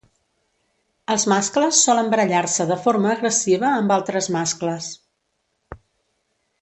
Els 1.15 1.25
mascles 1.33 1.81
solen 1.89 2.09
barallar-se 2.13 2.67
de 2.71 2.79
forma 2.87 3.11
agressiva 3.17 3.69
amb 3.75 3.95
altres 3.99 4.31
mascles. 4.37 4.89